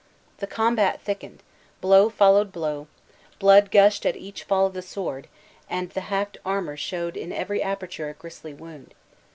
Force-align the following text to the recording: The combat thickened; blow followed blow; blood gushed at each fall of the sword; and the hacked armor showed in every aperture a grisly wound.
The 0.39 0.47
combat 0.47 0.99
thickened; 0.99 1.43
blow 1.79 2.09
followed 2.09 2.51
blow; 2.51 2.87
blood 3.37 3.69
gushed 3.69 4.03
at 4.03 4.15
each 4.15 4.41
fall 4.43 4.65
of 4.65 4.73
the 4.73 4.81
sword; 4.81 5.27
and 5.69 5.91
the 5.91 6.01
hacked 6.09 6.39
armor 6.43 6.75
showed 6.75 7.15
in 7.15 7.31
every 7.31 7.61
aperture 7.61 8.09
a 8.09 8.13
grisly 8.15 8.55
wound. 8.55 8.95